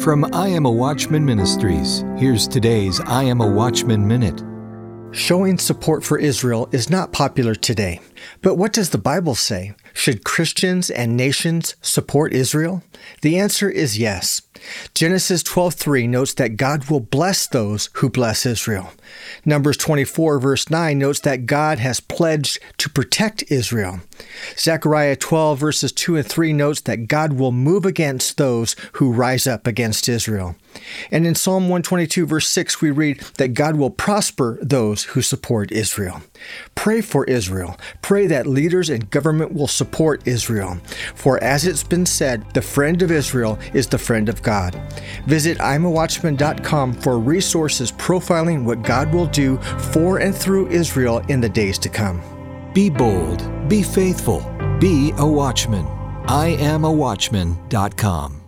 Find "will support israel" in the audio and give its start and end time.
39.52-40.78